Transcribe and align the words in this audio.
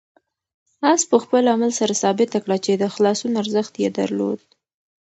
آس 0.91 1.01
په 1.11 1.17
خپل 1.23 1.43
عمل 1.53 1.71
سره 1.79 1.93
ثابته 2.03 2.37
کړه 2.43 2.57
چې 2.65 2.71
د 2.75 2.83
خلاصون 2.95 3.33
ارزښت 3.41 3.73
یې 3.83 3.89
درلود. 3.99 4.39